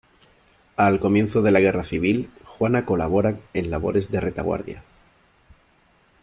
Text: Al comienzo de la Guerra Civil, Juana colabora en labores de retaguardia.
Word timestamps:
Al 0.77 0.99
comienzo 0.99 1.43
de 1.43 1.51
la 1.51 1.59
Guerra 1.59 1.83
Civil, 1.83 2.31
Juana 2.43 2.87
colabora 2.87 3.39
en 3.53 3.69
labores 3.69 4.09
de 4.09 4.19
retaguardia. 4.19 4.83